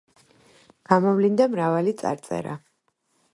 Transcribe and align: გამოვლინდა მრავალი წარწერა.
გამოვლინდა 0.93 1.47
მრავალი 1.57 1.93
წარწერა. 2.01 2.57